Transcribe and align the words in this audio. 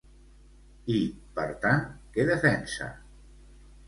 I, 0.93 1.01
per 1.39 1.45
tant, 1.65 1.83
què 2.15 2.25
defensa? 2.31 2.89